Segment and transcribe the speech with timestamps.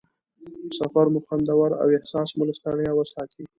[0.77, 3.41] سفر مو خوندور او احساس مو له ستړیا وساتي.